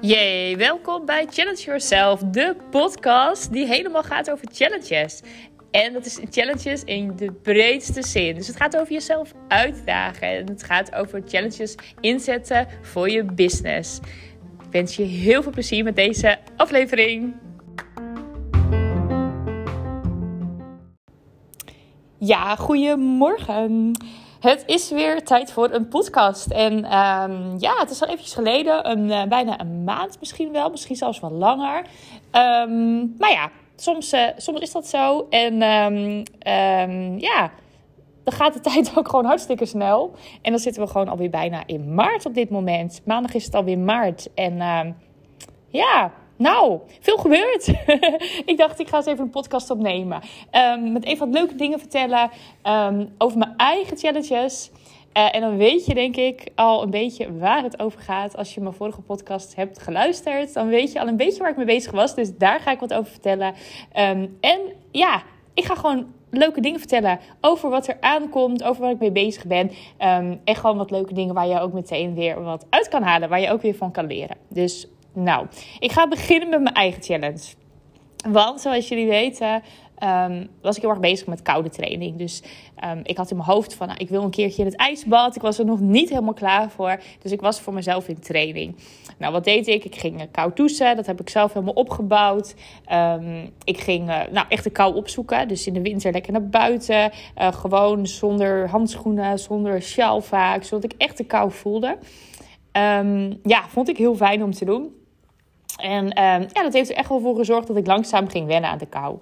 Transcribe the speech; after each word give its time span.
Yay, 0.00 0.56
welkom 0.56 1.06
bij 1.06 1.26
Challenge 1.30 1.62
Yourself, 1.62 2.20
de 2.20 2.56
podcast 2.70 3.52
die 3.52 3.66
helemaal 3.66 4.02
gaat 4.02 4.30
over 4.30 4.48
challenges. 4.52 5.20
En 5.70 5.92
dat 5.92 6.06
is 6.06 6.20
challenges 6.30 6.84
in 6.84 7.16
de 7.16 7.32
breedste 7.32 8.02
zin. 8.02 8.34
Dus 8.34 8.46
het 8.46 8.56
gaat 8.56 8.76
over 8.76 8.92
jezelf 8.92 9.32
uitdagen 9.48 10.28
en 10.28 10.46
het 10.46 10.62
gaat 10.62 10.94
over 10.94 11.22
challenges 11.26 11.74
inzetten 12.00 12.68
voor 12.82 13.10
je 13.10 13.24
business. 13.24 13.98
Ik 14.64 14.70
wens 14.70 14.96
je 14.96 15.02
heel 15.02 15.42
veel 15.42 15.52
plezier 15.52 15.84
met 15.84 15.96
deze 15.96 16.38
aflevering. 16.56 17.34
Ja, 22.18 22.56
goedemorgen. 22.56 23.92
Het 24.40 24.62
is 24.66 24.90
weer 24.90 25.24
tijd 25.24 25.52
voor 25.52 25.70
een 25.70 25.88
podcast. 25.88 26.50
En 26.50 26.72
um, 26.72 27.54
ja, 27.58 27.74
het 27.78 27.90
is 27.90 28.02
al 28.02 28.08
eventjes 28.08 28.34
geleden, 28.34 28.90
een, 28.90 29.08
uh, 29.08 29.24
bijna 29.24 29.60
een 29.60 29.84
maand 29.84 30.16
misschien 30.20 30.52
wel, 30.52 30.70
misschien 30.70 30.96
zelfs 30.96 31.20
wel 31.20 31.30
langer. 31.30 31.78
Um, 32.32 33.14
maar 33.18 33.30
ja, 33.30 33.50
soms, 33.76 34.12
uh, 34.12 34.24
soms 34.36 34.60
is 34.60 34.72
dat 34.72 34.86
zo. 34.86 35.26
En 35.30 35.52
um, 35.62 37.18
ja, 37.18 37.50
dan 38.24 38.34
gaat 38.34 38.52
de 38.52 38.60
tijd 38.70 38.92
ook 38.94 39.08
gewoon 39.08 39.24
hartstikke 39.24 39.66
snel. 39.66 40.14
En 40.42 40.50
dan 40.50 40.60
zitten 40.60 40.82
we 40.82 40.88
gewoon 40.88 41.08
alweer 41.08 41.30
bijna 41.30 41.62
in 41.66 41.94
maart 41.94 42.26
op 42.26 42.34
dit 42.34 42.50
moment. 42.50 43.00
Maandag 43.04 43.34
is 43.34 43.44
het 43.44 43.54
alweer 43.54 43.78
maart. 43.78 44.28
En 44.34 44.56
ja, 45.68 46.12
nou, 46.40 46.80
veel 47.00 47.16
gebeurd. 47.16 47.68
ik 48.50 48.54
dacht, 48.56 48.80
ik 48.80 48.88
ga 48.88 48.96
eens 48.96 49.06
even 49.06 49.24
een 49.24 49.30
podcast 49.30 49.70
opnemen. 49.70 50.20
Um, 50.52 50.92
met 50.92 51.04
even 51.04 51.26
wat 51.26 51.38
leuke 51.38 51.54
dingen 51.54 51.78
vertellen 51.78 52.30
um, 52.64 53.14
over 53.18 53.38
mijn 53.38 53.54
eigen 53.56 53.96
challenges. 53.96 54.70
Uh, 55.16 55.34
en 55.34 55.40
dan 55.40 55.56
weet 55.56 55.86
je, 55.86 55.94
denk 55.94 56.16
ik, 56.16 56.48
al 56.54 56.82
een 56.82 56.90
beetje 56.90 57.38
waar 57.38 57.62
het 57.62 57.80
over 57.80 58.00
gaat. 58.00 58.36
Als 58.36 58.54
je 58.54 58.60
mijn 58.60 58.74
vorige 58.74 59.00
podcast 59.00 59.56
hebt 59.56 59.82
geluisterd, 59.82 60.54
dan 60.54 60.68
weet 60.68 60.92
je 60.92 61.00
al 61.00 61.08
een 61.08 61.16
beetje 61.16 61.40
waar 61.40 61.50
ik 61.50 61.56
mee 61.56 61.66
bezig 61.66 61.92
was. 61.92 62.14
Dus 62.14 62.36
daar 62.36 62.60
ga 62.60 62.70
ik 62.70 62.80
wat 62.80 62.94
over 62.94 63.10
vertellen. 63.10 63.54
Um, 63.98 64.36
en 64.40 64.60
ja, 64.90 65.22
ik 65.54 65.64
ga 65.64 65.74
gewoon 65.74 66.06
leuke 66.30 66.60
dingen 66.60 66.78
vertellen 66.78 67.20
over 67.40 67.70
wat 67.70 67.88
er 67.88 67.96
aankomt, 68.00 68.62
over 68.62 68.82
waar 68.82 68.90
ik 68.90 68.98
mee 68.98 69.12
bezig 69.12 69.44
ben. 69.44 69.66
Um, 69.98 70.40
en 70.44 70.56
gewoon 70.56 70.76
wat 70.76 70.90
leuke 70.90 71.14
dingen 71.14 71.34
waar 71.34 71.48
je 71.48 71.60
ook 71.60 71.72
meteen 71.72 72.14
weer 72.14 72.42
wat 72.42 72.66
uit 72.70 72.88
kan 72.88 73.02
halen, 73.02 73.28
waar 73.28 73.40
je 73.40 73.50
ook 73.50 73.62
weer 73.62 73.74
van 73.74 73.90
kan 73.90 74.06
leren. 74.06 74.36
Dus 74.48 74.88
nou, 75.12 75.46
ik 75.78 75.92
ga 75.92 76.08
beginnen 76.08 76.48
met 76.48 76.60
mijn 76.60 76.74
eigen 76.74 77.02
challenge. 77.02 77.54
Want 78.28 78.60
zoals 78.60 78.88
jullie 78.88 79.08
weten, 79.08 79.62
um, 80.04 80.48
was 80.62 80.76
ik 80.76 80.82
heel 80.82 80.90
erg 80.90 81.00
bezig 81.00 81.26
met 81.26 81.42
koude 81.42 81.68
training. 81.68 82.16
Dus 82.16 82.42
um, 82.84 83.00
ik 83.02 83.16
had 83.16 83.30
in 83.30 83.36
mijn 83.36 83.48
hoofd 83.48 83.74
van, 83.74 83.86
nou, 83.86 83.98
ik 83.98 84.08
wil 84.08 84.22
een 84.22 84.30
keertje 84.30 84.62
in 84.62 84.68
het 84.68 84.76
ijsbad. 84.76 85.36
Ik 85.36 85.42
was 85.42 85.58
er 85.58 85.64
nog 85.64 85.80
niet 85.80 86.08
helemaal 86.08 86.34
klaar 86.34 86.70
voor. 86.70 87.00
Dus 87.22 87.32
ik 87.32 87.40
was 87.40 87.60
voor 87.60 87.72
mezelf 87.72 88.08
in 88.08 88.20
training. 88.20 88.76
Nou, 89.18 89.32
wat 89.32 89.44
deed 89.44 89.66
ik? 89.66 89.84
Ik 89.84 89.96
ging 89.96 90.20
uh, 90.20 90.26
koud 90.30 90.56
douchen. 90.56 90.96
Dat 90.96 91.06
heb 91.06 91.20
ik 91.20 91.28
zelf 91.28 91.52
helemaal 91.52 91.74
opgebouwd. 91.74 92.54
Um, 92.92 93.50
ik 93.64 93.80
ging 93.80 94.08
uh, 94.08 94.20
nou, 94.30 94.46
echt 94.48 94.64
de 94.64 94.70
kou 94.70 94.94
opzoeken. 94.94 95.48
Dus 95.48 95.66
in 95.66 95.74
de 95.74 95.82
winter 95.82 96.12
lekker 96.12 96.32
naar 96.32 96.48
buiten. 96.48 97.10
Uh, 97.38 97.52
gewoon 97.52 98.06
zonder 98.06 98.68
handschoenen, 98.68 99.38
zonder 99.38 99.82
sjaal 99.82 100.20
vaak. 100.20 100.64
Zodat 100.64 100.92
ik 100.92 100.94
echt 100.98 101.16
de 101.16 101.24
kou 101.24 101.52
voelde. 101.52 101.98
ja, 103.42 103.64
vond 103.68 103.88
ik 103.88 103.96
heel 103.96 104.14
fijn 104.14 104.42
om 104.42 104.52
te 104.52 104.64
doen. 104.64 104.99
En 105.76 106.04
um, 106.04 106.46
ja, 106.52 106.62
dat 106.62 106.72
heeft 106.72 106.90
er 106.90 106.96
echt 106.96 107.08
wel 107.08 107.20
voor 107.20 107.36
gezorgd 107.36 107.66
dat 107.66 107.76
ik 107.76 107.86
langzaam 107.86 108.28
ging 108.28 108.46
wennen 108.46 108.70
aan 108.70 108.78
de 108.78 108.86
kou. 108.86 109.18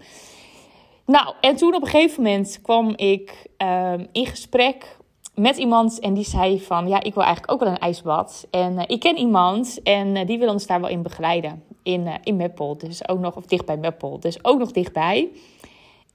Nou, 1.04 1.34
en 1.40 1.56
toen 1.56 1.74
op 1.74 1.82
een 1.82 1.88
gegeven 1.88 2.22
moment 2.22 2.58
kwam 2.62 2.92
ik 2.96 3.46
um, 3.58 4.06
in 4.12 4.26
gesprek 4.26 4.96
met 5.34 5.56
iemand 5.56 5.98
en 5.98 6.14
die 6.14 6.24
zei 6.24 6.60
van... 6.60 6.88
ja, 6.88 7.02
ik 7.02 7.14
wil 7.14 7.22
eigenlijk 7.22 7.52
ook 7.52 7.60
wel 7.60 7.68
een 7.68 7.78
ijsbad. 7.78 8.46
En 8.50 8.72
uh, 8.72 8.82
ik 8.86 9.00
ken 9.00 9.16
iemand 9.16 9.82
en 9.82 10.16
uh, 10.16 10.26
die 10.26 10.38
wil 10.38 10.52
ons 10.52 10.66
daar 10.66 10.80
wel 10.80 10.90
in 10.90 11.02
begeleiden. 11.02 11.62
In, 11.82 12.06
uh, 12.06 12.14
in 12.22 12.36
Meppel, 12.36 12.78
dus 12.78 13.08
ook 13.08 13.18
nog, 13.18 13.36
of 13.36 13.46
dichtbij 13.46 13.76
Meppel, 13.76 14.20
dus 14.20 14.44
ook 14.44 14.58
nog 14.58 14.70
dichtbij. 14.70 15.28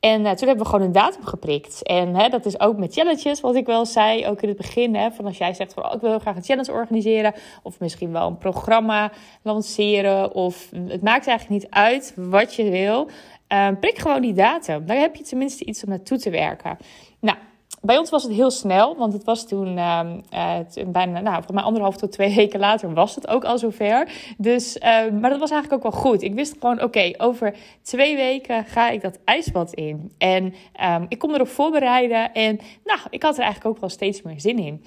En 0.03 0.21
uh, 0.21 0.31
toen 0.31 0.47
hebben 0.47 0.65
we 0.65 0.71
gewoon 0.71 0.85
een 0.85 0.91
datum 0.91 1.25
geprikt. 1.25 1.83
En 1.83 2.15
hè, 2.15 2.29
dat 2.29 2.45
is 2.45 2.59
ook 2.59 2.77
met 2.77 2.93
challenges, 2.93 3.41
wat 3.41 3.55
ik 3.55 3.65
wel 3.65 3.85
zei, 3.85 4.27
ook 4.27 4.41
in 4.41 4.47
het 4.47 4.57
begin. 4.57 4.95
Hè, 4.95 5.11
van 5.11 5.25
als 5.25 5.37
jij 5.37 5.53
zegt 5.53 5.73
van 5.73 5.85
oh, 5.85 5.93
ik 5.93 6.01
wil 6.01 6.19
graag 6.19 6.35
een 6.35 6.43
challenge 6.43 6.71
organiseren. 6.71 7.33
Of 7.61 7.79
misschien 7.79 8.11
wel 8.11 8.27
een 8.27 8.37
programma 8.37 9.11
lanceren. 9.41 10.33
Of 10.33 10.69
het 10.87 11.01
maakt 11.01 11.27
eigenlijk 11.27 11.61
niet 11.61 11.71
uit 11.71 12.13
wat 12.15 12.55
je 12.55 12.69
wil. 12.69 13.09
Uh, 13.53 13.67
prik 13.79 13.97
gewoon 13.97 14.21
die 14.21 14.33
datum. 14.33 14.85
Dan 14.85 14.97
heb 14.97 15.15
je 15.15 15.23
tenminste 15.23 15.65
iets 15.65 15.83
om 15.83 15.89
naartoe 15.89 16.17
te 16.17 16.29
werken. 16.29 16.77
Nou, 17.19 17.37
bij 17.85 17.97
ons 17.97 18.09
was 18.09 18.23
het 18.23 18.31
heel 18.31 18.51
snel, 18.51 18.95
want 18.95 19.13
het 19.13 19.23
was 19.23 19.47
toen 19.47 19.77
uh, 19.77 19.99
uh, 20.33 20.57
bijna, 20.87 21.19
nou, 21.19 21.33
volgens 21.33 21.51
mij 21.51 21.63
anderhalf 21.63 21.97
tot 21.97 22.11
twee 22.11 22.35
weken 22.41 22.59
later 22.59 22.93
was 22.93 23.15
het 23.15 23.27
ook 23.27 23.43
al 23.43 23.57
zover. 23.57 24.09
Dus, 24.37 24.75
uh, 24.77 24.83
maar 25.19 25.29
dat 25.29 25.39
was 25.39 25.51
eigenlijk 25.51 25.73
ook 25.73 25.91
wel 25.91 26.01
goed. 26.01 26.21
Ik 26.21 26.33
wist 26.33 26.55
gewoon, 26.59 26.81
oké, 26.81 27.11
over 27.17 27.55
twee 27.81 28.15
weken 28.15 28.65
ga 28.65 28.89
ik 28.89 29.01
dat 29.01 29.19
ijsbad 29.25 29.73
in. 29.73 30.11
En 30.17 30.53
um, 30.83 31.05
ik 31.07 31.19
kon 31.19 31.33
erop 31.33 31.47
voorbereiden 31.47 32.33
en 32.33 32.59
nou, 32.83 32.99
ik 33.09 33.23
had 33.23 33.37
er 33.37 33.43
eigenlijk 33.43 33.75
ook 33.75 33.81
wel 33.81 33.89
steeds 33.89 34.21
meer 34.21 34.39
zin 34.39 34.59
in. 34.59 34.83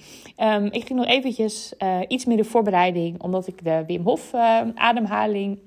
Ik 0.71 0.85
ging 0.85 0.99
nog 0.99 1.05
eventjes 1.05 1.73
uh, 1.79 1.99
iets 2.07 2.25
meer 2.25 2.37
de 2.37 2.43
voorbereiding, 2.43 3.21
omdat 3.21 3.47
ik 3.47 3.63
de 3.63 3.83
Wim 3.87 4.03
Hof 4.03 4.33
ademhaling 4.75 5.59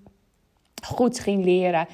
goed 0.82 1.20
ging 1.20 1.44
leren. 1.44 1.86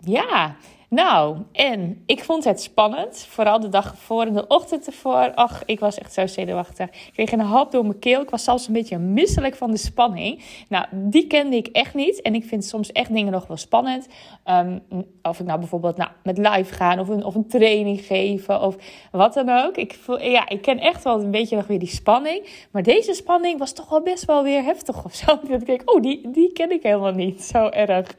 Ja, 0.00 0.56
nou, 0.92 1.36
en 1.52 2.02
ik 2.06 2.24
vond 2.24 2.44
het 2.44 2.62
spannend. 2.62 3.26
Vooral 3.28 3.60
de 3.60 3.68
dag 3.68 3.90
ervoor 3.90 4.22
en 4.22 4.32
de 4.32 4.46
ochtend 4.46 4.86
ervoor. 4.86 5.34
Ach, 5.34 5.62
ik 5.66 5.80
was 5.80 5.98
echt 5.98 6.12
zo 6.12 6.26
zenuwachtig. 6.26 6.88
Ik 6.88 7.12
kreeg 7.12 7.32
een 7.32 7.40
hap 7.40 7.72
door 7.72 7.86
mijn 7.86 7.98
keel. 7.98 8.20
Ik 8.20 8.30
was 8.30 8.44
zelfs 8.44 8.66
een 8.66 8.72
beetje 8.72 8.98
misselijk 8.98 9.54
van 9.54 9.70
de 9.70 9.76
spanning. 9.76 10.42
Nou, 10.68 10.86
die 10.92 11.26
kende 11.26 11.56
ik 11.56 11.66
echt 11.66 11.94
niet. 11.94 12.22
En 12.22 12.34
ik 12.34 12.44
vind 12.44 12.64
soms 12.64 12.92
echt 12.92 13.12
dingen 13.12 13.32
nog 13.32 13.46
wel 13.46 13.56
spannend. 13.56 14.08
Um, 14.46 14.82
of 15.22 15.40
ik 15.40 15.46
nou 15.46 15.58
bijvoorbeeld 15.58 15.96
nou, 15.96 16.10
met 16.22 16.38
live 16.38 16.74
gaan 16.74 16.98
of 16.98 17.08
een, 17.08 17.24
of 17.24 17.34
een 17.34 17.46
training 17.46 18.00
geven 18.00 18.60
of 18.60 18.76
wat 19.10 19.34
dan 19.34 19.48
ook. 19.48 19.76
Ik, 19.76 19.94
voel, 19.94 20.20
ja, 20.20 20.48
ik 20.48 20.62
ken 20.62 20.78
echt 20.78 21.04
wel 21.04 21.20
een 21.20 21.30
beetje 21.30 21.56
nog 21.56 21.66
weer 21.66 21.78
die 21.78 21.88
spanning. 21.88 22.66
Maar 22.70 22.82
deze 22.82 23.14
spanning 23.14 23.58
was 23.58 23.72
toch 23.72 23.88
wel 23.88 24.02
best 24.02 24.24
wel 24.24 24.42
weer 24.42 24.62
heftig 24.62 25.04
of 25.04 25.14
zo. 25.14 25.26
Dat 25.48 25.60
ik 25.60 25.66
denk, 25.66 25.90
oh, 25.90 26.02
die, 26.02 26.30
die 26.30 26.52
ken 26.52 26.70
ik 26.70 26.82
helemaal 26.82 27.12
niet 27.12 27.42
zo 27.42 27.68
erg. 27.68 28.14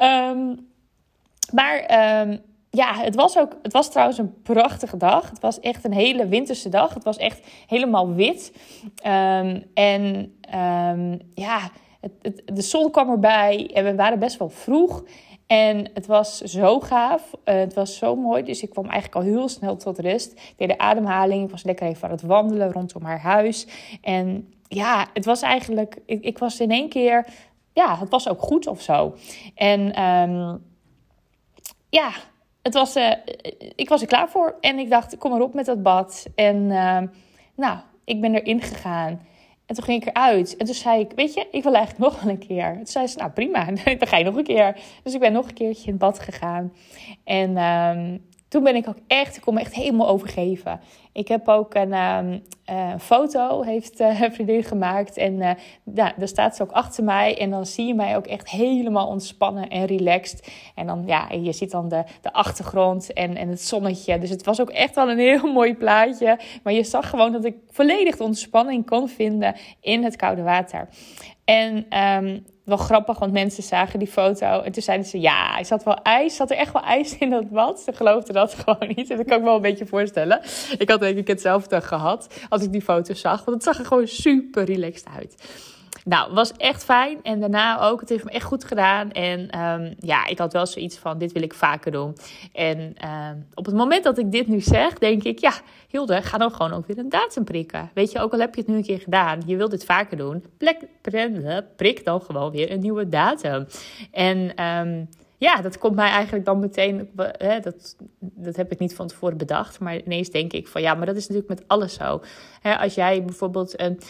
Um, 0.00 0.67
maar 1.52 1.76
um, 2.20 2.40
ja, 2.70 2.94
het 2.94 3.14
was 3.14 3.38
ook. 3.38 3.56
Het 3.62 3.72
was 3.72 3.90
trouwens 3.90 4.18
een 4.18 4.42
prachtige 4.42 4.96
dag. 4.96 5.30
Het 5.30 5.40
was 5.40 5.60
echt 5.60 5.84
een 5.84 5.92
hele 5.92 6.26
winterse 6.26 6.68
dag. 6.68 6.94
Het 6.94 7.04
was 7.04 7.16
echt 7.16 7.46
helemaal 7.66 8.14
wit. 8.14 8.52
Um, 9.06 9.64
en 9.74 10.04
um, 10.54 11.18
ja, 11.34 11.70
het, 12.00 12.42
de 12.44 12.62
zon 12.62 12.90
kwam 12.90 13.10
erbij 13.10 13.70
en 13.74 13.84
we 13.84 13.94
waren 13.94 14.18
best 14.18 14.38
wel 14.38 14.48
vroeg. 14.48 15.04
En 15.46 15.90
het 15.94 16.06
was 16.06 16.40
zo 16.40 16.80
gaaf. 16.80 17.32
Uh, 17.44 17.54
het 17.54 17.74
was 17.74 17.96
zo 17.96 18.16
mooi. 18.16 18.42
Dus 18.42 18.62
ik 18.62 18.70
kwam 18.70 18.84
eigenlijk 18.84 19.14
al 19.14 19.32
heel 19.32 19.48
snel 19.48 19.76
tot 19.76 19.98
rust. 19.98 20.32
Ik 20.32 20.54
deed 20.56 20.68
de 20.68 20.78
ademhaling. 20.78 21.44
Ik 21.44 21.50
was 21.50 21.62
lekker 21.62 21.86
even 21.86 22.04
aan 22.04 22.14
het 22.14 22.22
wandelen 22.22 22.72
rondom 22.72 23.02
haar 23.02 23.20
huis. 23.20 23.66
En 24.00 24.52
ja, 24.68 25.06
het 25.12 25.24
was 25.24 25.42
eigenlijk. 25.42 25.98
Ik, 26.06 26.24
ik 26.24 26.38
was 26.38 26.60
in 26.60 26.70
één 26.70 26.88
keer. 26.88 27.26
Ja, 27.72 27.98
het 27.98 28.08
was 28.08 28.28
ook 28.28 28.40
goed 28.40 28.66
of 28.66 28.80
zo. 28.80 29.14
En. 29.54 30.02
Um, 30.02 30.66
ja, 31.88 32.10
het 32.62 32.74
was, 32.74 32.96
uh, 32.96 33.12
ik 33.74 33.88
was 33.88 34.00
er 34.00 34.06
klaar 34.06 34.28
voor. 34.28 34.56
En 34.60 34.78
ik 34.78 34.90
dacht, 34.90 35.18
kom 35.18 35.30
maar 35.30 35.40
op 35.40 35.54
met 35.54 35.66
dat 35.66 35.82
bad. 35.82 36.26
En 36.34 36.56
uh, 36.56 37.00
nou, 37.54 37.78
ik 38.04 38.20
ben 38.20 38.34
erin 38.34 38.62
gegaan. 38.62 39.26
En 39.66 39.74
toen 39.74 39.84
ging 39.84 40.02
ik 40.02 40.08
eruit. 40.08 40.56
En 40.56 40.66
toen 40.66 40.74
zei 40.74 41.00
ik, 41.00 41.12
weet 41.14 41.34
je, 41.34 41.46
ik 41.50 41.62
wil 41.62 41.74
eigenlijk 41.74 42.04
nog 42.04 42.22
wel 42.22 42.32
een 42.32 42.46
keer. 42.46 42.74
Toen 42.76 42.86
zei 42.86 43.06
ze, 43.06 43.18
nou 43.18 43.30
prima, 43.30 43.64
dan 43.98 44.06
ga 44.06 44.16
je 44.16 44.24
nog 44.24 44.36
een 44.36 44.44
keer. 44.44 44.80
Dus 45.02 45.14
ik 45.14 45.20
ben 45.20 45.32
nog 45.32 45.48
een 45.48 45.54
keertje 45.54 45.84
in 45.84 45.90
het 45.90 45.98
bad 45.98 46.18
gegaan. 46.18 46.72
En 47.24 47.50
uh, 47.50 48.18
toen 48.48 48.62
ben 48.62 48.76
ik 48.76 48.88
ook 48.88 48.98
echt, 49.06 49.36
ik 49.36 49.42
kon 49.42 49.54
me 49.54 49.60
echt 49.60 49.74
helemaal 49.74 50.08
overgeven. 50.08 50.80
Ik 51.12 51.28
heb 51.28 51.48
ook 51.48 51.74
een 51.74 51.92
uh, 51.92 52.20
uh, 52.70 52.94
foto, 52.98 53.62
heeft 53.62 54.00
uh, 54.00 54.22
vriendin 54.30 54.62
gemaakt. 54.62 55.16
En 55.16 55.34
uh, 55.34 55.50
ja, 55.94 56.12
daar 56.16 56.28
staat 56.28 56.56
ze 56.56 56.62
ook 56.62 56.70
achter 56.70 57.04
mij. 57.04 57.38
En 57.38 57.50
dan 57.50 57.66
zie 57.66 57.86
je 57.86 57.94
mij 57.94 58.16
ook 58.16 58.26
echt 58.26 58.50
helemaal 58.50 59.06
ontspannen 59.06 59.68
en 59.68 59.84
relaxed. 59.84 60.52
En 60.74 60.86
dan, 60.86 61.02
ja, 61.06 61.28
je 61.30 61.52
ziet 61.52 61.70
dan 61.70 61.88
de, 61.88 62.04
de 62.20 62.32
achtergrond 62.32 63.12
en, 63.12 63.36
en 63.36 63.48
het 63.48 63.60
zonnetje. 63.60 64.18
Dus 64.18 64.30
het 64.30 64.44
was 64.44 64.60
ook 64.60 64.70
echt 64.70 64.94
wel 64.94 65.10
een 65.10 65.18
heel 65.18 65.52
mooi 65.60 65.74
plaatje. 65.74 66.38
Maar 66.62 66.72
je 66.72 66.84
zag 66.84 67.10
gewoon 67.10 67.32
dat 67.32 67.44
ik 67.44 67.56
volledig 67.70 68.16
de 68.16 68.24
ontspanning 68.24 68.86
kon 68.86 69.08
vinden 69.08 69.54
in 69.80 70.04
het 70.04 70.16
koude 70.16 70.42
water. 70.42 70.88
En 71.44 71.98
um, 72.02 72.44
wel 72.68 72.76
grappig, 72.76 73.18
want 73.18 73.32
mensen 73.32 73.62
zagen 73.62 73.98
die 73.98 74.08
foto. 74.08 74.60
En 74.60 74.72
toen 74.72 74.82
zeiden 74.82 75.06
ze, 75.06 75.20
ja, 75.20 75.58
er 75.58 75.64
zat 75.64 75.84
wel 75.84 76.02
ijs. 76.02 76.36
Zat 76.36 76.50
er 76.50 76.56
echt 76.56 76.72
wel 76.72 76.82
ijs 76.82 77.18
in 77.18 77.30
dat 77.30 77.50
bad? 77.50 77.80
Ze 77.80 77.92
geloofden 77.92 78.34
dat 78.34 78.54
gewoon 78.64 78.92
niet. 78.96 79.10
En 79.10 79.16
dat 79.16 79.26
kan 79.26 79.38
ik 79.38 79.44
wel 79.44 79.54
een 79.54 79.62
beetje 79.62 79.86
voorstellen. 79.86 80.40
Ik 80.78 80.90
had 80.90 81.00
denk 81.00 81.18
ik 81.18 81.28
hetzelfde 81.28 81.80
gehad 81.80 82.26
als 82.48 82.62
ik 82.62 82.72
die 82.72 82.82
foto 82.82 83.14
zag. 83.14 83.44
Want 83.44 83.56
het 83.56 83.62
zag 83.62 83.78
er 83.78 83.86
gewoon 83.86 84.06
super 84.06 84.64
relaxed 84.64 85.06
uit. 85.16 85.34
Nou, 86.08 86.32
was 86.32 86.52
echt 86.52 86.84
fijn. 86.84 87.22
En 87.22 87.40
daarna 87.40 87.80
ook. 87.80 88.00
Het 88.00 88.08
heeft 88.08 88.24
me 88.24 88.30
echt 88.30 88.44
goed 88.44 88.64
gedaan. 88.64 89.12
En 89.12 89.50
ehm, 89.50 89.94
ja, 89.98 90.26
ik 90.26 90.38
had 90.38 90.52
wel 90.52 90.66
zoiets 90.66 90.98
van: 90.98 91.18
dit 91.18 91.32
wil 91.32 91.42
ik 91.42 91.54
vaker 91.54 91.92
doen. 91.92 92.16
En 92.52 92.94
ehm, 92.94 93.36
op 93.54 93.66
het 93.66 93.74
moment 93.74 94.04
dat 94.04 94.18
ik 94.18 94.32
dit 94.32 94.46
nu 94.46 94.60
zeg, 94.60 94.98
denk 94.98 95.22
ik: 95.22 95.38
ja, 95.38 95.52
Hilde, 95.88 96.22
ga 96.22 96.38
dan 96.38 96.50
gewoon 96.50 96.72
ook 96.72 96.86
weer 96.86 96.98
een 96.98 97.08
datum 97.08 97.44
prikken. 97.44 97.90
Weet 97.94 98.12
je, 98.12 98.20
ook 98.20 98.32
al 98.32 98.38
heb 98.38 98.54
je 98.54 98.60
het 98.60 98.70
nu 98.70 98.76
een 98.76 98.82
keer 98.82 99.00
gedaan, 99.00 99.42
je 99.46 99.56
wilt 99.56 99.70
dit 99.70 99.84
vaker 99.84 100.16
doen, 100.16 100.44
plek, 100.58 100.78
prik 101.76 102.04
dan 102.04 102.20
gewoon 102.20 102.50
weer 102.50 102.70
een 102.70 102.80
nieuwe 102.80 103.08
datum. 103.08 103.66
En. 104.10 104.64
Um, 104.64 105.08
ja, 105.40 105.60
dat 105.60 105.78
komt 105.78 105.94
mij 105.94 106.10
eigenlijk 106.10 106.44
dan 106.44 106.58
meteen. 106.58 107.10
Hè, 107.16 107.60
dat, 107.60 107.96
dat 108.18 108.56
heb 108.56 108.72
ik 108.72 108.78
niet 108.78 108.94
van 108.94 109.06
tevoren 109.06 109.36
bedacht. 109.36 109.80
Maar 109.80 110.00
ineens 110.00 110.30
denk 110.30 110.52
ik 110.52 110.68
van 110.68 110.82
ja, 110.82 110.94
maar 110.94 111.06
dat 111.06 111.16
is 111.16 111.28
natuurlijk 111.28 111.60
met 111.60 111.68
alles 111.68 111.94
zo. 111.94 112.22
Hè, 112.60 112.78
als 112.78 112.94
jij 112.94 113.24
bijvoorbeeld 113.24 113.80
een. 113.80 114.00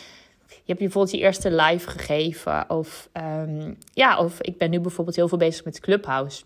Je 0.49 0.75
hebt 0.75 0.79
bijvoorbeeld 0.79 1.15
je 1.15 1.21
eerste 1.21 1.51
live 1.51 1.91
gegeven. 1.91 2.71
Of, 2.71 3.09
um, 3.13 3.79
ja, 3.93 4.19
of 4.19 4.41
ik 4.41 4.59
ben 4.59 4.71
nu 4.71 4.81
bijvoorbeeld 4.81 5.17
heel 5.17 5.29
veel 5.29 5.39
bezig 5.39 5.65
met 5.65 5.81
Clubhouse. 5.81 6.43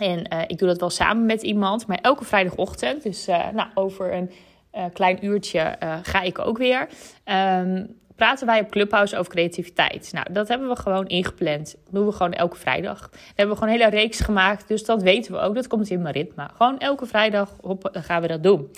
En 0.00 0.32
uh, 0.32 0.40
ik 0.46 0.58
doe 0.58 0.68
dat 0.68 0.80
wel 0.80 0.90
samen 0.90 1.26
met 1.26 1.42
iemand. 1.42 1.86
Maar 1.86 1.98
elke 2.02 2.24
vrijdagochtend, 2.24 3.02
dus 3.02 3.28
uh, 3.28 3.48
nou, 3.50 3.68
over 3.74 4.12
een 4.12 4.30
uh, 4.74 4.84
klein 4.92 5.24
uurtje, 5.24 5.76
ga 6.02 6.22
ik 6.22 6.38
ook 6.38 6.58
weer. 6.58 6.88
Um, 7.24 7.96
praten 8.16 8.46
wij 8.46 8.60
op 8.60 8.70
Clubhouse 8.70 9.16
over 9.16 9.32
creativiteit. 9.32 10.12
Nou, 10.12 10.32
dat 10.32 10.48
hebben 10.48 10.68
we 10.68 10.76
gewoon 10.76 11.06
ingepland. 11.06 11.76
Dat 11.84 11.94
doen 11.94 12.06
we 12.06 12.12
gewoon 12.12 12.32
elke 12.32 12.56
vrijdag. 12.56 12.98
Daar 13.00 13.20
hebben 13.26 13.54
we 13.54 13.62
gewoon 13.62 13.74
een 13.74 13.80
hele 13.80 13.96
reeks 13.96 14.20
gemaakt. 14.20 14.68
Dus 14.68 14.84
dat 14.84 15.02
weten 15.02 15.32
we 15.32 15.38
ook. 15.38 15.54
Dat 15.54 15.66
komt 15.66 15.90
in 15.90 16.02
mijn 16.02 16.14
ritme. 16.14 16.48
Gewoon 16.56 16.78
elke 16.78 17.06
vrijdag 17.06 17.50
gaan 17.92 18.22
we 18.22 18.28
dat 18.28 18.42
doen. 18.42 18.70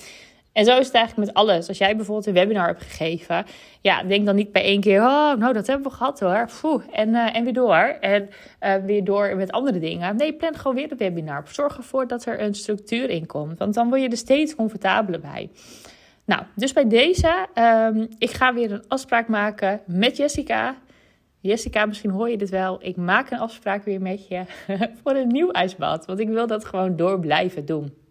En 0.56 0.64
zo 0.64 0.78
is 0.78 0.86
het 0.86 0.94
eigenlijk 0.94 1.26
met 1.26 1.36
alles. 1.36 1.68
Als 1.68 1.78
jij 1.78 1.96
bijvoorbeeld 1.96 2.26
een 2.26 2.32
webinar 2.32 2.66
hebt 2.66 2.82
gegeven, 2.82 3.46
ja, 3.80 4.02
denk 4.02 4.26
dan 4.26 4.34
niet 4.34 4.52
bij 4.52 4.62
één 4.62 4.80
keer, 4.80 5.00
oh, 5.00 5.34
nou, 5.34 5.52
dat 5.52 5.66
hebben 5.66 5.90
we 5.90 5.96
gehad 5.96 6.20
hoor. 6.20 6.84
En, 6.92 7.08
uh, 7.08 7.36
en 7.36 7.44
weer 7.44 7.52
door. 7.52 7.96
En 8.00 8.28
uh, 8.60 8.74
weer 8.74 9.04
door 9.04 9.36
met 9.36 9.52
andere 9.52 9.78
dingen. 9.78 10.16
Nee, 10.16 10.32
plan 10.32 10.54
gewoon 10.54 10.76
weer 10.76 10.90
een 10.90 10.96
webinar. 10.96 11.42
Zorg 11.48 11.76
ervoor 11.76 12.06
dat 12.06 12.26
er 12.26 12.40
een 12.40 12.54
structuur 12.54 13.10
in 13.10 13.26
komt. 13.26 13.58
Want 13.58 13.74
dan 13.74 13.88
word 13.88 14.00
je 14.00 14.08
er 14.08 14.16
steeds 14.16 14.54
comfortabeler 14.54 15.20
bij. 15.20 15.50
Nou, 16.24 16.42
dus 16.54 16.72
bij 16.72 16.88
deze, 16.88 17.46
um, 17.54 18.08
ik 18.18 18.30
ga 18.30 18.54
weer 18.54 18.72
een 18.72 18.84
afspraak 18.88 19.28
maken 19.28 19.80
met 19.86 20.16
Jessica. 20.16 20.76
Jessica, 21.40 21.86
misschien 21.86 22.10
hoor 22.10 22.30
je 22.30 22.36
dit 22.36 22.50
wel. 22.50 22.78
Ik 22.80 22.96
maak 22.96 23.30
een 23.30 23.38
afspraak 23.38 23.84
weer 23.84 24.00
met 24.00 24.28
je 24.28 24.42
voor 25.02 25.14
een 25.14 25.28
nieuw 25.28 25.50
ijsbad. 25.50 26.06
Want 26.06 26.18
ik 26.18 26.28
wil 26.28 26.46
dat 26.46 26.64
gewoon 26.64 26.96
door 26.96 27.20
blijven 27.20 27.64
doen. 27.64 28.05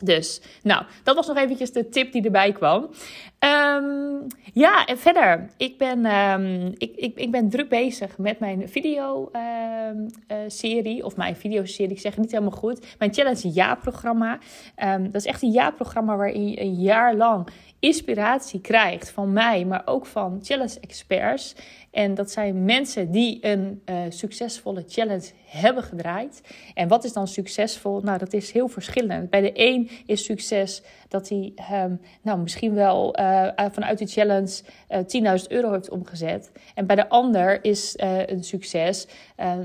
Dus, 0.00 0.40
nou, 0.62 0.84
dat 1.02 1.16
was 1.16 1.26
nog 1.26 1.36
eventjes 1.36 1.72
de 1.72 1.88
tip 1.88 2.12
die 2.12 2.24
erbij 2.24 2.52
kwam. 2.52 2.82
Um, 2.82 4.26
ja, 4.52 4.86
en 4.86 4.98
verder. 4.98 5.50
Ik 5.56 5.78
ben, 5.78 6.06
um, 6.06 6.72
ik, 6.76 6.96
ik, 6.96 7.16
ik 7.16 7.30
ben 7.30 7.48
druk 7.48 7.68
bezig 7.68 8.18
met 8.18 8.38
mijn 8.38 8.68
video-serie. 8.68 10.98
Uh, 10.98 11.04
of 11.04 11.16
mijn 11.16 11.36
videoserie, 11.36 11.92
ik 11.92 12.00
zeg 12.00 12.12
het 12.12 12.20
niet 12.20 12.30
helemaal 12.30 12.58
goed. 12.58 12.96
Mijn 12.98 13.14
Challenge 13.14 13.52
Ja-programma. 13.52 14.38
Um, 14.84 15.04
dat 15.04 15.14
is 15.14 15.26
echt 15.26 15.42
een 15.42 15.52
ja-programma 15.52 16.16
waarin 16.16 16.48
je 16.48 16.60
een 16.60 16.74
jaar 16.74 17.14
lang 17.14 17.48
inspiratie 17.78 18.60
krijgt 18.60 19.10
van 19.10 19.32
mij, 19.32 19.64
maar 19.64 19.82
ook 19.84 20.06
van 20.06 20.38
challenge 20.42 20.80
experts. 20.80 21.54
En 21.90 22.14
dat 22.14 22.30
zijn 22.30 22.64
mensen 22.64 23.10
die 23.10 23.38
een 23.40 23.82
uh, 23.86 23.96
succesvolle 24.08 24.84
challenge 24.88 25.30
hebben 25.46 25.82
gedraaid. 25.82 26.40
En 26.74 26.88
wat 26.88 27.04
is 27.04 27.12
dan 27.12 27.28
succesvol? 27.28 28.00
Nou, 28.00 28.18
dat 28.18 28.32
is 28.32 28.52
heel 28.52 28.68
verschillend. 28.68 29.30
Bij 29.30 29.40
de 29.40 29.50
een 29.54 29.83
is 30.06 30.24
succes 30.24 30.82
dat 31.08 31.28
hij 31.28 31.52
um, 31.84 32.00
nou, 32.22 32.38
misschien 32.38 32.74
wel 32.74 33.18
uh, 33.20 33.48
vanuit 33.72 33.98
die 33.98 34.06
challenge 34.06 34.62
uh, 34.90 35.32
eh, 35.34 35.40
10.000 35.40 35.46
euro 35.48 35.72
heeft 35.72 35.90
omgezet. 35.90 36.52
En 36.74 36.86
bij 36.86 36.96
de 36.96 37.08
ander 37.08 37.64
is 37.64 37.96
uh, 37.96 38.26
een 38.26 38.44
succes 38.44 39.06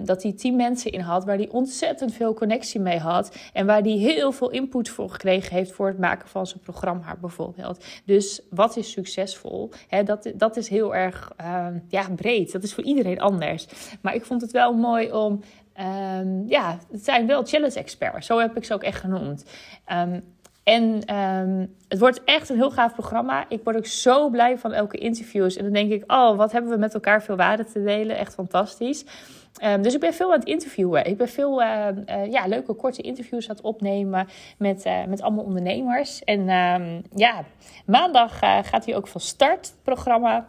dat 0.04 0.24
hij 0.24 0.34
10 0.34 0.56
mensen 0.56 0.92
in 0.92 1.00
had 1.00 1.26
waar 1.26 1.36
hij 1.36 1.50
ontzettend 1.50 2.14
veel 2.14 2.34
connectie 2.34 2.80
mee 2.80 2.98
had. 2.98 3.38
En 3.54 3.66
waar 3.66 3.82
hij 3.82 3.92
heel 3.92 4.32
veel 4.32 4.50
input 4.50 4.90
voor 4.90 5.10
gekregen 5.10 5.56
heeft 5.56 5.72
voor 5.72 5.88
het 5.88 6.00
maken 6.00 6.30
van 6.30 6.48
zijn 6.48 6.60
programma 6.60 7.16
bijvoorbeeld. 7.22 7.86
Dus 8.06 8.42
wat 8.50 8.78
is 8.78 8.92
succesvol? 8.92 9.70
Dat, 10.06 10.32
dat 10.36 10.58
is 10.58 10.70
heel 10.70 10.96
erg 10.96 11.34
ehm, 11.38 11.80
ja, 11.88 12.10
breed. 12.16 12.52
Dat 12.52 12.64
is 12.64 12.74
voor 12.74 12.84
iedereen 12.84 13.20
anders. 13.20 13.68
Maar 14.02 14.16
ik 14.16 14.26
vond 14.26 14.42
het 14.42 14.52
wel 14.52 14.74
mooi 14.74 15.12
om. 15.12 15.42
Um, 15.82 16.44
ja, 16.48 16.78
het 16.92 17.04
zijn 17.04 17.28
wel 17.28 17.44
challenge 17.44 17.80
experts. 17.80 18.28
Zo 18.28 18.40
heb 18.40 18.58
ik 18.58 18.64
ze 18.64 18.74
ook 18.74 18.84
echt 18.84 19.00
genoemd. 19.00 19.46
Um, 19.92 20.24
en 20.64 21.16
um, 21.16 21.76
het 21.88 22.00
wordt 22.00 22.24
echt 22.24 22.50
een 22.50 22.56
heel 22.56 22.72
gaaf 22.72 22.94
programma. 22.94 23.46
Ik 23.48 23.64
word 23.64 23.76
ook 23.76 23.86
zo 23.86 24.30
blij 24.30 24.58
van 24.58 24.74
elke 24.74 24.98
interviews. 24.98 25.58
En 25.58 25.64
dan 25.64 25.74
denk 25.74 25.92
ik, 25.92 26.12
oh, 26.12 26.38
wat 26.38 26.52
hebben 26.52 26.72
we 26.72 26.78
met 26.78 26.94
elkaar 26.94 27.24
veel 27.24 27.36
waarde 27.36 27.66
te 27.66 27.84
delen. 27.84 28.18
Echt 28.18 28.34
fantastisch. 28.34 29.06
Dus 29.82 29.94
ik 29.94 30.00
ben 30.00 30.14
veel 30.14 30.34
aan 30.34 30.40
het 30.40 30.48
interviewen. 30.48 31.06
Ik 31.06 31.18
ben 31.18 31.28
veel 31.28 31.62
uh, 31.62 31.88
ja, 32.30 32.48
leuke 32.48 32.74
korte 32.74 33.02
interviews 33.02 33.50
aan 33.50 33.56
het 33.56 33.66
opnemen 33.66 34.28
met, 34.58 34.86
uh, 34.86 35.06
met 35.06 35.22
allemaal 35.22 35.44
ondernemers. 35.44 36.24
En 36.24 36.46
ja, 37.16 37.44
maandag 37.86 38.40
gaat 38.40 38.86
hij 38.86 38.96
ook 38.96 39.08
van 39.08 39.22
start, 39.22 39.68
het 39.68 39.84
programma. 39.84 40.48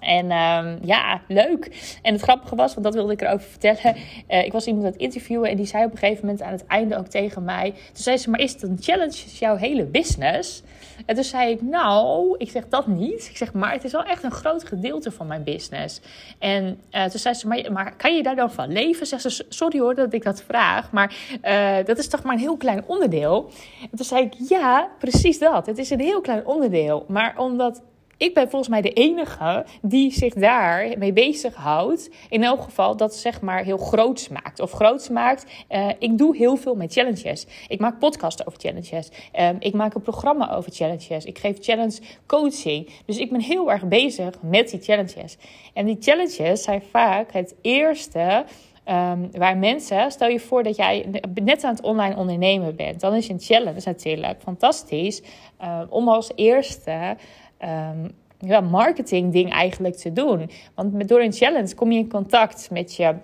En 0.00 0.30
um, 0.30 0.78
ja, 0.82 1.20
leuk. 1.28 1.98
En 2.02 2.12
het 2.12 2.22
grappige 2.22 2.56
was, 2.56 2.72
want 2.72 2.84
dat 2.84 2.94
wilde 2.94 3.12
ik 3.12 3.20
erover 3.20 3.48
vertellen. 3.48 3.96
Uh, 4.28 4.44
ik 4.44 4.52
was 4.52 4.66
iemand 4.66 4.84
aan 4.84 4.92
het 4.92 5.00
interviewen 5.00 5.50
en 5.50 5.56
die 5.56 5.66
zei 5.66 5.84
op 5.84 5.92
een 5.92 5.98
gegeven 5.98 6.26
moment 6.26 6.42
aan 6.42 6.52
het 6.52 6.66
einde 6.66 6.96
ook 6.96 7.06
tegen 7.06 7.44
mij. 7.44 7.70
Toen 7.70 8.02
zei 8.02 8.16
ze, 8.16 8.30
maar 8.30 8.40
is 8.40 8.52
het 8.52 8.62
een 8.62 8.78
challenge 8.80 9.16
jouw 9.38 9.56
hele 9.56 9.84
business? 9.84 10.62
En 11.06 11.14
toen 11.14 11.24
zei 11.24 11.50
ik, 11.50 11.62
nou, 11.62 12.34
ik 12.38 12.50
zeg 12.50 12.68
dat 12.68 12.86
niet. 12.86 13.28
Ik 13.30 13.36
zeg, 13.36 13.52
maar 13.52 13.72
het 13.72 13.84
is 13.84 13.92
wel 13.92 14.04
echt 14.04 14.22
een 14.22 14.30
groot 14.30 14.64
gedeelte 14.64 15.10
van 15.10 15.26
mijn 15.26 15.44
business. 15.44 16.00
En 16.38 16.80
uh, 16.90 17.04
toen 17.04 17.20
zei 17.20 17.34
ze, 17.34 17.46
maar, 17.46 17.72
maar 17.72 17.96
kan 17.96 18.16
je 18.16 18.22
daar 18.22 18.36
dan 18.36 18.52
van 18.52 18.72
leven? 18.72 19.06
Zegt 19.06 19.22
ze, 19.22 19.44
sorry 19.48 19.78
hoor 19.78 19.94
dat 19.94 20.12
ik 20.12 20.22
dat 20.22 20.42
vraag, 20.42 20.92
maar 20.92 21.14
uh, 21.44 21.84
dat 21.84 21.98
is 21.98 22.08
toch 22.08 22.22
maar 22.22 22.34
een 22.34 22.40
heel 22.40 22.56
klein 22.56 22.84
onderdeel? 22.86 23.50
En 23.90 23.96
toen 23.96 24.06
zei 24.06 24.24
ik, 24.24 24.34
ja, 24.48 24.88
precies 24.98 25.38
dat. 25.38 25.66
Het 25.66 25.78
is 25.78 25.90
een 25.90 26.00
heel 26.00 26.20
klein 26.20 26.46
onderdeel. 26.46 27.04
Maar 27.08 27.38
omdat 27.38 27.82
ik 28.16 28.34
ben 28.34 28.48
volgens 28.48 28.70
mij 28.70 28.80
de 28.80 28.92
enige 28.92 29.64
die 29.82 30.12
zich 30.12 30.34
daar 30.34 30.98
mee 30.98 31.12
bezighoudt. 31.12 32.10
In 32.28 32.42
elk 32.42 32.62
geval 32.62 32.96
dat 32.96 33.14
zeg 33.14 33.40
maar 33.40 33.64
heel 33.64 33.76
groots 33.76 34.28
maakt. 34.28 34.60
Of 34.60 34.72
groots 34.72 35.08
maakt. 35.08 35.44
Uh, 35.70 35.88
ik 35.98 36.18
doe 36.18 36.36
heel 36.36 36.56
veel 36.56 36.74
met 36.74 36.92
challenges. 36.92 37.46
Ik 37.68 37.80
maak 37.80 37.98
podcasts 37.98 38.46
over 38.46 38.60
challenges. 38.60 39.08
Um, 39.40 39.56
ik 39.58 39.74
maak 39.74 39.94
een 39.94 40.02
programma 40.02 40.52
over 40.52 40.72
challenges. 40.72 41.24
Ik 41.24 41.38
geef 41.38 41.56
challenge 41.60 41.98
coaching. 42.26 42.90
Dus 43.06 43.18
ik 43.18 43.30
ben 43.30 43.40
heel 43.40 43.70
erg 43.70 43.84
bezig 43.88 44.34
met 44.42 44.70
die 44.70 44.80
challenges. 44.80 45.36
En 45.74 45.86
die 45.86 45.96
challenges 46.00 46.62
zijn 46.62 46.82
vaak 46.90 47.32
het 47.32 47.54
eerste. 47.62 48.44
Um, 48.88 49.30
waar 49.32 49.56
mensen, 49.56 50.10
stel 50.10 50.28
je 50.28 50.40
voor 50.40 50.62
dat 50.62 50.76
jij 50.76 51.06
net 51.42 51.64
aan 51.64 51.74
het 51.74 51.84
online 51.84 52.16
ondernemen 52.16 52.76
bent, 52.76 53.00
dan 53.00 53.14
is 53.14 53.28
een 53.28 53.40
challenge 53.40 53.80
natuurlijk 53.84 54.42
fantastisch 54.42 55.22
uh, 55.62 55.80
om 55.88 56.08
als 56.08 56.30
eerste 56.34 57.16
um, 57.62 58.10
ja, 58.38 58.60
marketing 58.60 59.32
ding 59.32 59.52
eigenlijk 59.52 59.96
te 59.96 60.12
doen. 60.12 60.50
Want 60.74 60.92
met, 60.92 61.08
door 61.08 61.20
een 61.20 61.32
challenge 61.32 61.74
kom 61.74 61.92
je 61.92 61.98
in 61.98 62.08
contact 62.08 62.70
met 62.70 62.94
je 62.94 63.14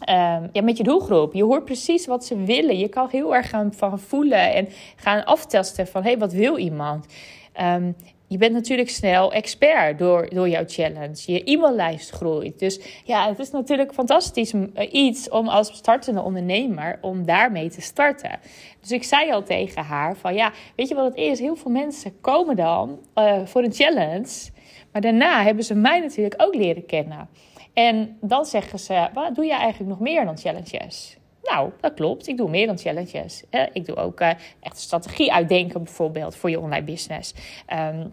Um, 0.00 0.48
ja, 0.52 0.62
met 0.62 0.76
je 0.76 0.82
doelgroep. 0.82 1.34
Je 1.34 1.44
hoort 1.44 1.64
precies 1.64 2.06
wat 2.06 2.24
ze 2.24 2.44
willen. 2.44 2.78
Je 2.78 2.88
kan 2.88 3.08
heel 3.10 3.34
erg 3.34 3.48
gaan 3.48 3.72
van 3.72 3.98
voelen 3.98 4.54
en 4.54 4.68
gaan 4.96 5.24
aftesten 5.24 5.86
van 5.86 6.02
hé, 6.02 6.08
hey, 6.08 6.18
wat 6.18 6.32
wil 6.32 6.58
iemand? 6.58 7.06
Um, 7.60 7.94
je 8.30 8.38
bent 8.38 8.52
natuurlijk 8.52 8.90
snel 8.90 9.32
expert 9.32 9.98
door, 9.98 10.28
door 10.28 10.48
jouw 10.48 10.64
challenge. 10.66 11.32
Je 11.32 11.44
e-maillijst 11.44 12.10
groeit. 12.10 12.58
Dus 12.58 12.80
ja, 13.04 13.28
het 13.28 13.38
is 13.38 13.50
natuurlijk 13.50 13.94
fantastisch 13.94 14.52
eh, 14.52 14.92
iets 14.92 15.28
om 15.28 15.48
als 15.48 15.76
startende 15.76 16.22
ondernemer 16.22 16.98
om 17.00 17.24
daarmee 17.24 17.70
te 17.70 17.80
starten. 17.80 18.38
Dus 18.80 18.90
ik 18.90 19.04
zei 19.04 19.32
al 19.32 19.42
tegen 19.42 19.82
haar 19.82 20.16
van 20.16 20.34
ja, 20.34 20.52
weet 20.76 20.88
je 20.88 20.94
wat 20.94 21.04
het 21.04 21.16
is? 21.16 21.38
Heel 21.38 21.56
veel 21.56 21.70
mensen 21.70 22.20
komen 22.20 22.56
dan 22.56 22.98
uh, 23.14 23.46
voor 23.46 23.62
een 23.62 23.72
challenge. 23.72 24.50
Maar 24.92 25.00
daarna 25.00 25.42
hebben 25.42 25.64
ze 25.64 25.74
mij 25.74 26.00
natuurlijk 26.00 26.42
ook 26.42 26.54
leren 26.54 26.86
kennen. 26.86 27.28
En 27.72 28.16
dan 28.20 28.44
zeggen 28.44 28.78
ze, 28.78 29.08
wat 29.14 29.34
doe 29.34 29.44
je 29.44 29.54
eigenlijk 29.54 29.90
nog 29.90 30.00
meer 30.00 30.24
dan 30.24 30.38
challenges? 30.38 31.19
Nou, 31.42 31.70
dat 31.80 31.94
klopt. 31.94 32.28
Ik 32.28 32.36
doe 32.36 32.50
meer 32.50 32.66
dan 32.66 32.78
challenges. 32.78 33.44
Ik 33.72 33.86
doe 33.86 33.96
ook 33.96 34.20
uh, 34.20 34.30
echt 34.60 34.78
strategie 34.78 35.32
uitdenken, 35.32 35.82
bijvoorbeeld, 35.82 36.36
voor 36.36 36.50
je 36.50 36.60
online 36.60 36.84
business. 36.84 37.34
Um, 37.72 38.12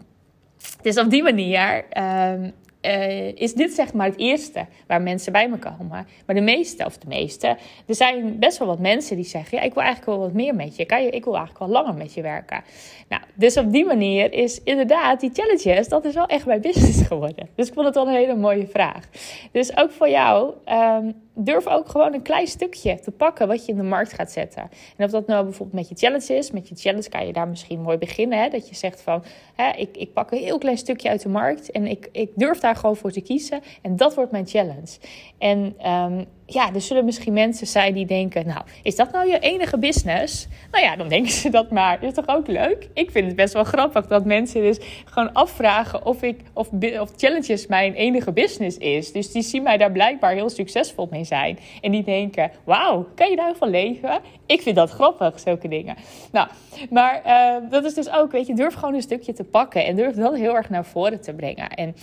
dus 0.82 0.98
op 0.98 1.10
die 1.10 1.22
manier 1.22 1.84
um, 2.32 2.52
uh, 2.82 3.32
is 3.34 3.54
dit 3.54 3.72
zeg 3.72 3.92
maar 3.92 4.06
het 4.06 4.18
eerste 4.18 4.66
waar 4.86 5.02
mensen 5.02 5.32
bij 5.32 5.48
me 5.48 5.58
komen. 5.58 6.06
Maar 6.26 6.34
de 6.34 6.40
meeste, 6.40 6.84
of 6.84 6.98
de 6.98 7.08
meeste, 7.08 7.46
er 7.86 7.94
zijn 7.94 8.38
best 8.38 8.58
wel 8.58 8.68
wat 8.68 8.78
mensen 8.78 9.16
die 9.16 9.24
zeggen: 9.24 9.58
Ja, 9.58 9.64
ik 9.64 9.74
wil 9.74 9.82
eigenlijk 9.82 10.16
wel 10.16 10.26
wat 10.26 10.34
meer 10.34 10.54
met 10.54 10.76
je. 10.76 10.84
Kan 10.84 11.02
je 11.02 11.10
ik 11.10 11.24
wil 11.24 11.36
eigenlijk 11.36 11.64
wel 11.64 11.82
langer 11.82 11.94
met 11.94 12.14
je 12.14 12.22
werken. 12.22 12.62
Nou, 13.08 13.22
dus 13.34 13.56
op 13.56 13.72
die 13.72 13.84
manier 13.84 14.32
is 14.32 14.62
inderdaad 14.62 15.20
die 15.20 15.30
challenges, 15.32 15.88
dat 15.88 16.04
is 16.04 16.14
wel 16.14 16.26
echt 16.26 16.46
mijn 16.46 16.60
business 16.60 17.02
geworden. 17.08 17.48
Dus 17.54 17.68
ik 17.68 17.74
vond 17.74 17.86
het 17.86 17.94
wel 17.94 18.08
een 18.08 18.14
hele 18.14 18.36
mooie 18.36 18.66
vraag. 18.66 19.08
Dus 19.52 19.76
ook 19.76 19.90
voor 19.90 20.08
jou. 20.08 20.54
Um, 20.66 21.26
durf 21.44 21.66
ook 21.66 21.88
gewoon 21.88 22.14
een 22.14 22.22
klein 22.22 22.46
stukje 22.46 23.00
te 23.00 23.10
pakken 23.10 23.48
wat 23.48 23.66
je 23.66 23.72
in 23.72 23.78
de 23.78 23.84
markt 23.84 24.12
gaat 24.12 24.32
zetten. 24.32 24.70
En 24.96 25.04
of 25.04 25.10
dat 25.10 25.26
nou 25.26 25.44
bijvoorbeeld 25.44 25.76
met 25.76 25.88
je 25.88 26.06
challenge 26.06 26.34
is. 26.34 26.50
Met 26.50 26.68
je 26.68 26.74
challenge 26.74 27.08
kan 27.08 27.26
je 27.26 27.32
daar 27.32 27.48
misschien 27.48 27.80
mooi 27.80 27.98
beginnen. 27.98 28.42
Hè? 28.42 28.48
Dat 28.48 28.68
je 28.68 28.74
zegt 28.74 29.00
van, 29.00 29.24
hè, 29.54 29.70
ik, 29.70 29.96
ik 29.96 30.12
pak 30.12 30.30
een 30.30 30.38
heel 30.38 30.58
klein 30.58 30.78
stukje 30.78 31.08
uit 31.08 31.22
de 31.22 31.28
markt. 31.28 31.70
En 31.70 31.86
ik, 31.86 32.08
ik 32.12 32.30
durf 32.34 32.60
daar 32.60 32.76
gewoon 32.76 32.96
voor 32.96 33.10
te 33.10 33.20
kiezen. 33.20 33.60
En 33.82 33.96
dat 33.96 34.14
wordt 34.14 34.32
mijn 34.32 34.46
challenge. 34.46 34.98
En 35.38 35.90
um, 35.90 36.26
ja, 36.50 36.74
er 36.74 36.80
zullen 36.80 37.04
misschien 37.04 37.32
mensen 37.32 37.66
zijn 37.66 37.94
die 37.94 38.06
denken: 38.06 38.46
Nou, 38.46 38.60
is 38.82 38.96
dat 38.96 39.12
nou 39.12 39.28
je 39.28 39.38
enige 39.38 39.78
business? 39.78 40.46
Nou 40.70 40.84
ja, 40.84 40.96
dan 40.96 41.08
denken 41.08 41.32
ze 41.42 41.50
dat 41.50 41.70
maar. 41.70 42.02
Is 42.02 42.14
toch 42.14 42.28
ook 42.28 42.46
leuk? 42.46 42.88
Ik 42.94 43.10
vind 43.10 43.26
het 43.26 43.36
best 43.36 43.52
wel 43.52 43.64
grappig 43.64 44.06
dat 44.06 44.24
mensen 44.24 44.62
dus 44.62 44.78
gewoon 45.04 45.32
afvragen 45.32 46.06
of, 46.06 46.22
ik, 46.22 46.40
of, 46.52 46.68
of 47.00 47.12
challenges 47.16 47.66
mijn 47.66 47.94
enige 47.94 48.32
business 48.32 48.78
is. 48.78 49.12
Dus 49.12 49.32
die 49.32 49.42
zien 49.42 49.62
mij 49.62 49.76
daar 49.76 49.92
blijkbaar 49.92 50.32
heel 50.32 50.50
succesvol 50.50 51.08
mee 51.10 51.24
zijn. 51.24 51.58
En 51.80 51.90
die 51.90 52.04
denken: 52.04 52.50
Wauw, 52.64 53.06
kan 53.14 53.30
je 53.30 53.36
daarvan 53.36 53.70
leven? 53.70 54.20
Ik 54.46 54.62
vind 54.62 54.76
dat 54.76 54.90
grappig, 54.90 55.40
zulke 55.40 55.68
dingen. 55.68 55.96
Nou, 56.32 56.48
maar 56.90 57.22
uh, 57.26 57.70
dat 57.70 57.84
is 57.84 57.94
dus 57.94 58.10
ook, 58.10 58.32
weet 58.32 58.46
je, 58.46 58.54
durf 58.54 58.74
gewoon 58.74 58.94
een 58.94 59.02
stukje 59.02 59.32
te 59.32 59.44
pakken 59.44 59.84
en 59.84 59.96
durf 59.96 60.14
dat 60.14 60.36
heel 60.36 60.56
erg 60.56 60.70
naar 60.70 60.84
voren 60.84 61.20
te 61.20 61.34
brengen. 61.34 61.68
En 61.70 61.94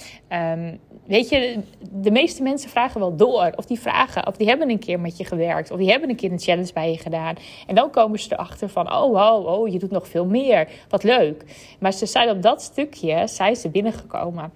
um, 0.60 0.80
weet 1.06 1.30
je, 1.30 1.60
de 1.92 2.12
meeste 2.12 2.44
mensen 2.44 2.70
vragen 2.70 3.00
wel 3.00 3.16
door, 3.16 3.52
of 3.56 3.66
die 3.66 3.80
vragen 3.80 4.26
of 4.36 4.42
die 4.42 4.50
hebben 4.50 4.70
een 4.70 4.80
keer 4.80 5.00
met 5.00 5.18
je 5.18 5.26
gewerkt. 5.26 5.72
Of 5.72 5.78
die 5.78 5.90
hebben 5.90 6.10
een 6.10 6.16
keer 6.16 6.32
een 6.32 6.40
challenge 6.40 6.74
bij 6.74 6.92
je 6.92 6.98
gedaan. 6.98 7.36
En 7.68 7.76
dan 7.76 7.90
komen 7.90 8.20
ze 8.20 8.34
erachter 8.34 8.70
van, 8.70 8.94
oh 8.94 9.12
wow, 9.12 9.48
oh, 9.48 9.68
je 9.68 9.80
doet 9.80 9.92
nog 9.92 10.08
veel 10.08 10.26
meer. 10.26 10.68
Wat 10.90 11.04
leuk. 11.04 11.44
Maar 11.80 11.94
ze 11.94 12.06
zijn 12.06 12.30
op 12.30 12.42
dat 12.42 12.62
stukje, 12.62 13.28
zijn 13.28 13.58
binnengekomen. 13.72 14.54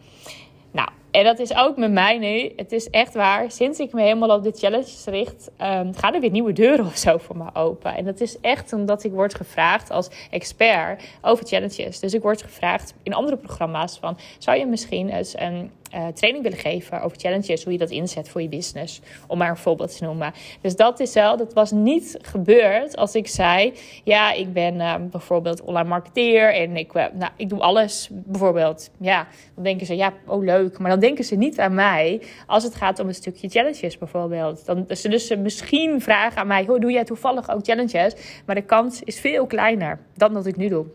Nou, 0.72 0.90
en 1.12 1.24
dat 1.24 1.40
is 1.40 1.56
ook 1.56 1.78
met 1.78 1.92
mij 1.92 2.18
nu. 2.18 2.52
Het 2.56 2.72
is 2.72 2.90
echt 2.90 3.14
waar. 3.14 3.52
Sinds 3.52 3.80
ik 3.80 3.94
me 3.94 4.02
helemaal 4.02 4.38
op 4.38 4.44
dit 4.44 4.60
challenges 4.60 5.06
richt, 5.06 5.52
um, 5.62 5.94
gaan 5.96 6.14
er 6.14 6.20
weer 6.20 6.32
nieuwe 6.32 6.54
deuren 6.54 6.86
of 6.86 6.98
zo 6.98 7.18
voor 7.18 7.38
me 7.38 7.56
open. 7.56 7.96
En 7.96 8.06
dat 8.06 8.20
is 8.20 8.40
echt 8.40 8.74
omdat 8.74 9.04
ik 9.04 9.12
word 9.12 9.36
gevraagd 9.36 9.92
als 9.92 10.10
expert 10.30 11.04
over 11.22 11.46
challenges. 11.46 12.00
Dus 12.00 12.14
ik 12.14 12.22
word 12.22 12.42
gevraagd 12.42 12.94
in 13.04 13.14
andere 13.14 13.38
programma's 13.38 13.98
van, 13.98 14.18
zou 14.38 14.58
je 14.58 14.66
misschien 14.66 15.10
eens 15.10 15.40
een 15.40 15.72
uh, 15.96 16.08
training 16.08 16.44
willen 16.44 16.60
geven 16.60 17.02
over 17.02 17.18
challenges, 17.18 17.64
hoe 17.64 17.72
je 17.74 17.80
dat 17.80 17.90
inzet 17.90 18.30
voor 18.30 18.42
je 18.42 18.50
business, 18.50 19.02
om 19.28 19.38
maar 19.38 19.50
een 19.50 19.58
voorbeeld 19.58 19.98
te 19.98 20.04
noemen. 20.04 20.34
Dus 20.62 20.76
dat 20.76 21.00
is 21.00 21.14
wel, 21.14 21.38
dat 21.38 21.54
was 21.54 21.72
niet 21.72 22.18
gebeurd 22.22 22.96
als 22.96 23.16
ik 23.16 23.28
zei, 23.28 23.74
ja, 24.04 24.32
ik 24.32 24.54
ben 24.54 24.76
uh, 24.76 24.96
bijvoorbeeld 25.12 25.62
online 25.62 25.90
marketeer 25.90 26.54
en 26.54 26.78
ik, 26.78 26.94
uh, 26.94 27.06
nou, 27.14 27.32
ik 27.36 27.50
doe 27.50 27.60
alles, 27.60 28.10
bijvoorbeeld. 28.12 28.90
Ja, 29.00 29.28
dan 29.56 29.64
denken 29.64 29.86
ze, 29.86 29.96
ja, 29.96 30.14
oh 30.26 30.44
leuk, 30.44 30.80
maar 30.80 30.90
dan 30.90 31.00
denken 31.00 31.24
ze 31.24 31.36
niet 31.36 31.60
aan 31.60 31.74
mij 31.74 32.22
als 32.48 32.64
het 32.64 32.76
gaat 32.76 33.00
om 33.00 33.08
een 33.08 33.14
stukje 33.14 33.50
challenges 33.50 33.98
bijvoorbeeld. 33.98 34.66
Dan 34.66 34.86
zullen 34.88 35.20
ze 35.20 35.36
misschien 35.36 36.02
vragen 36.02 36.42
aan 36.42 36.48
mij, 36.48 36.66
hoe 36.66 36.80
doe 36.80 36.92
jij 36.92 37.04
toevallig 37.04 37.50
ook 37.50 37.64
challenges? 37.64 38.14
Maar 38.46 38.56
de 38.56 38.62
kans 38.62 39.04
is 39.04 39.20
veel 39.20 39.46
kleiner 39.46 40.00
dan 40.16 40.34
dat 40.34 40.46
ik 40.46 40.56
nu 40.56 40.68
doe. 40.68 40.86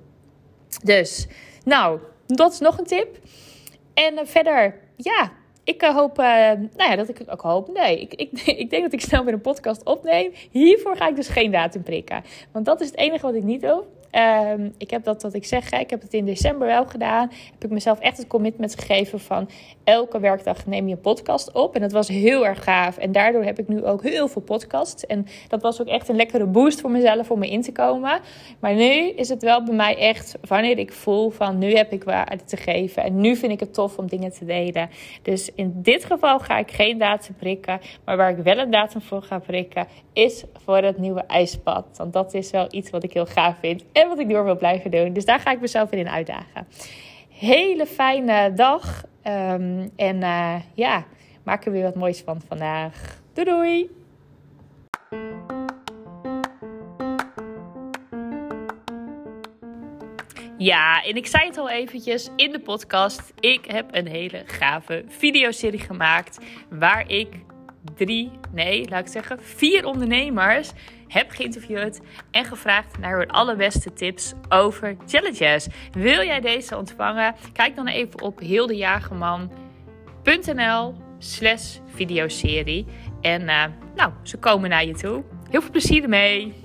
Dus, 0.83 1.27
nou, 1.65 1.99
dat 2.27 2.53
is 2.53 2.59
nog 2.59 2.79
een 2.79 2.85
tip. 2.85 3.19
En 3.95 4.27
verder 4.27 4.81
ja, 4.97 5.33
ik 5.65 5.83
eh, 5.83 5.95
hoop, 5.95 6.19
uh, 6.19 6.25
nou 6.53 6.91
ja, 6.91 6.97
dat 6.97 7.09
ik 7.09 7.21
ook 7.27 7.41
hoop. 7.41 7.73
Nee, 7.73 8.01
ik, 8.01 8.15
ik, 8.15 8.41
ik 8.63 8.71
denk 8.71 8.83
dat 8.83 8.93
ik 8.93 9.01
snel 9.01 9.25
weer 9.25 9.35
een 9.35 9.41
podcast 9.41 9.85
opneem. 9.85 10.33
Hiervoor 10.51 10.97
ga 10.97 11.09
ik 11.09 11.17
dus 11.17 11.29
geen 11.29 11.51
datum 11.51 11.83
prikken. 11.83 12.25
Want 12.53 12.65
dat 12.65 12.81
is 12.81 12.87
het 12.87 12.97
enige 12.97 13.27
wat 13.27 13.35
ik 13.35 13.43
niet 13.43 13.61
doe. 13.61 13.85
Um, 14.17 14.75
ik 14.79 14.91
heb 14.91 15.05
dat 15.05 15.23
wat 15.23 15.35
ik 15.35 15.45
zeg, 15.45 15.73
ik 15.73 15.91
heb 15.91 16.03
het 16.03 16.13
in 16.13 16.25
december 16.25 16.67
wel 16.67 16.87
gedaan. 16.87 17.31
Heb 17.53 17.65
ik 17.65 17.71
mezelf 17.71 17.99
echt 17.99 18.17
het 18.17 18.27
commitment 18.27 18.75
gegeven 18.75 19.21
van 19.21 19.49
elke 19.85 20.21
werkdag 20.21 20.67
neem 20.67 20.89
je 20.89 20.95
een 20.95 21.01
podcast 21.01 21.53
op. 21.53 21.75
En 21.75 21.81
dat 21.81 21.93
was 21.93 22.09
heel 22.09 22.47
erg 22.47 22.65
gaaf. 22.65 22.99
En 22.99 23.13
daardoor 23.13 23.45
heb 23.45 23.59
ik 23.59 23.69
nu 23.69 23.85
ook 23.85 24.03
heel 24.03 24.29
veel 24.29 24.43
podcasts. 24.43 25.07
En 25.07 25.27
dat 25.49 25.63
was 25.63 25.81
ook 25.81 25.87
echt 25.87 26.09
een 26.09 26.17
lekkere 26.17 26.47
boost 26.47 26.81
voor 26.81 26.91
mezelf 26.91 27.31
om 27.31 27.39
me 27.39 27.51
in 27.51 27.63
te 27.63 27.73
komen. 27.73 28.21
Maar 28.61 28.75
nu 28.75 29.09
is 29.09 29.29
het 29.29 29.43
wel 29.43 29.65
bij 29.65 29.75
mij 29.75 29.97
echt 29.97 30.35
wanneer 30.49 30.79
ik 30.79 30.93
voel 30.93 31.31
van 31.31 31.59
nu 31.59 31.75
heb 31.77 31.93
ik 31.93 32.05
waarde 32.05 32.45
te 32.45 32.57
geven. 32.57 33.03
En 33.03 33.21
nu 33.21 33.37
vind 33.37 33.53
ik 33.53 33.61
het 33.61 33.75
tof 33.75 33.99
om 33.99 34.07
dingen 34.07 34.33
te 34.33 34.45
delen. 34.45 34.91
Dus 35.23 35.51
in 35.55 35.73
dit 35.75 36.05
geval 36.05 36.39
ga 36.39 36.59
ik 36.59 36.71
geen 36.71 36.99
datum 36.99 37.35
prikken. 37.35 37.81
Maar 38.05 38.17
waar 38.17 38.31
ik 38.31 38.45
wel 38.45 38.59
een 38.59 38.71
datum 38.71 39.01
voor 39.01 39.23
ga 39.23 39.39
prikken 39.39 39.87
is 40.13 40.45
voor 40.65 40.77
het 40.77 40.99
nieuwe 40.99 41.25
ijspad. 41.27 41.87
Want 41.97 42.13
dat 42.13 42.35
is 42.35 42.51
wel 42.51 42.67
iets 42.71 42.91
wat 42.91 43.05
ik 43.05 43.13
heel 43.13 43.27
gaaf 43.27 43.57
vind 43.61 43.85
wat 44.09 44.19
ik 44.19 44.29
door 44.29 44.45
wil 44.45 44.57
blijven 44.57 44.91
doen. 44.91 45.13
Dus 45.13 45.25
daar 45.25 45.41
ga 45.41 45.51
ik 45.51 45.61
mezelf 45.61 45.91
in 45.91 46.09
uitdagen. 46.09 46.67
Hele 47.29 47.87
fijne 47.87 48.53
dag. 48.53 49.05
Um, 49.27 49.91
en 49.97 50.17
uh, 50.17 50.55
ja, 50.75 51.05
maak 51.43 51.65
er 51.65 51.73
weer 51.73 51.83
wat 51.83 51.95
moois 51.95 52.21
van 52.21 52.41
vandaag. 52.49 53.21
Doei 53.33 53.49
doei! 53.49 53.91
Ja, 60.59 61.03
en 61.03 61.17
ik 61.17 61.27
zei 61.27 61.47
het 61.47 61.59
al 61.59 61.71
eventjes 61.71 62.31
in 62.37 62.53
de 62.53 62.61
podcast. 62.61 63.33
Ik 63.41 63.65
heb 63.65 63.87
een 63.91 64.07
hele 64.07 64.43
gave 64.47 65.05
videoserie 65.09 65.81
gemaakt 65.81 66.39
waar 66.71 67.11
ik 67.11 67.29
drie, 67.97 68.31
nee, 68.53 68.89
laat 68.89 69.07
ik 69.07 69.13
zeggen, 69.13 69.39
vier 69.43 69.85
ondernemers 69.85 70.73
heb 71.09 71.31
geïnterviewd 71.31 72.01
en 72.31 72.45
gevraagd 72.45 72.99
naar 72.99 73.19
hun 73.19 73.31
allerbeste 73.31 73.93
tips 73.93 74.33
over 74.49 74.97
challenges. 75.07 75.67
Wil 75.93 76.25
jij 76.25 76.41
deze 76.41 76.77
ontvangen? 76.77 77.35
Kijk 77.53 77.77
dan 77.77 77.87
even 77.87 78.23
op 78.23 78.39
hildejagerman.nl 78.39 80.95
slash 81.19 81.79
videoserie. 81.95 82.87
En 83.21 83.43
uh, 83.43 83.65
nou, 83.95 84.13
ze 84.23 84.37
komen 84.37 84.71
naar 84.71 84.85
je 84.85 84.95
toe. 84.95 85.23
Heel 85.51 85.61
veel 85.61 85.71
plezier 85.71 86.03
ermee! 86.03 86.64